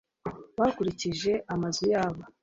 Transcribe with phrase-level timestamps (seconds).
[0.59, 2.21] bakurikije amazu yabo